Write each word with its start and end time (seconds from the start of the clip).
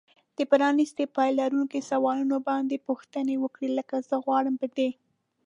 د 0.37 0.39
پرانیستي 0.51 1.05
پای 1.15 1.29
لرونکو 1.39 1.79
سوالونو 1.89 2.37
باندې 2.49 2.83
پوښتنې 2.87 3.35
وکړئ. 3.39 3.69
لکه 3.79 3.95
زه 4.09 4.15
غواړم 4.25 4.55
په 4.61 4.67
دې 4.75 4.89